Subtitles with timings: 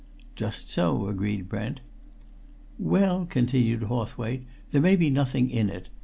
[0.35, 1.79] "Just so," agreed Brent.
[2.79, 5.89] "Well," continued Hawthwaite, "there may be nothing in it.